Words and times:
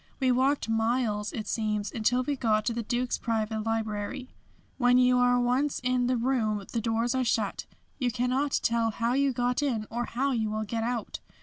We 0.19 0.31
walked 0.31 0.67
miles, 0.67 1.31
it 1.31 1.47
seems, 1.47 1.91
until 1.91 2.23
we 2.23 2.35
got 2.35 2.65
to 2.65 2.73
the 2.73 2.81
Duke's 2.81 3.19
private 3.19 3.61
library. 3.67 4.29
When 4.79 4.97
you 4.97 5.19
are 5.19 5.39
once 5.39 5.79
in 5.83 6.07
the 6.07 6.17
room 6.17 6.65
the 6.71 6.81
doors 6.81 7.13
are 7.13 7.23
shut. 7.23 7.67
You 7.99 8.09
cannot 8.09 8.61
tell 8.63 8.89
how 8.89 9.13
you 9.13 9.31
got 9.31 9.61
in 9.61 9.85
or 9.91 10.05
how 10.05 10.31
you 10.31 10.49
will 10.49 10.63
get 10.63 10.81
out. 10.83 11.19